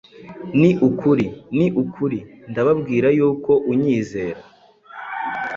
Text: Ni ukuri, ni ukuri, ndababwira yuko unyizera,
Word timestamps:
Ni 0.59 0.69
ukuri, 0.87 1.25
ni 1.57 1.67
ukuri, 1.83 2.19
ndababwira 2.51 3.07
yuko 3.17 3.51
unyizera, 3.71 4.41